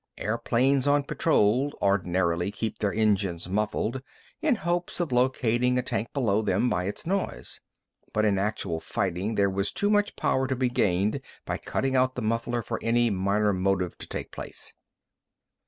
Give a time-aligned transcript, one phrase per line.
[0.17, 4.01] Airplanes on patrol ordinarily kept their engines muffled,
[4.41, 7.61] in hopes of locating a tank below them by its noise.
[8.11, 12.15] But in actual fighting there was too much power to be gained by cutting out
[12.15, 14.73] the muffler for any minor motive to take effect.